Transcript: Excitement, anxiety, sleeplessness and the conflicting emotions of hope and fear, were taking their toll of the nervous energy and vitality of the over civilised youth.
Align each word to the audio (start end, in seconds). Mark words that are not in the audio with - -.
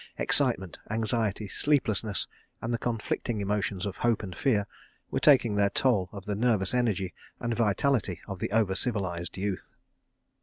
Excitement, 0.17 0.79
anxiety, 0.89 1.47
sleeplessness 1.47 2.25
and 2.59 2.73
the 2.73 2.79
conflicting 2.79 3.39
emotions 3.39 3.85
of 3.85 3.97
hope 3.97 4.23
and 4.23 4.35
fear, 4.35 4.65
were 5.11 5.19
taking 5.19 5.53
their 5.53 5.69
toll 5.69 6.09
of 6.11 6.25
the 6.25 6.33
nervous 6.33 6.73
energy 6.73 7.13
and 7.39 7.53
vitality 7.55 8.19
of 8.27 8.39
the 8.39 8.49
over 8.51 8.73
civilised 8.73 9.37
youth. 9.37 9.69